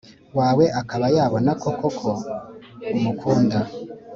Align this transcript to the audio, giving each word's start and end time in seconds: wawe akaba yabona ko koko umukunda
wawe 0.37 0.65
akaba 0.81 1.05
yabona 1.15 1.51
ko 1.61 1.69
koko 1.79 2.09
umukunda 2.95 3.59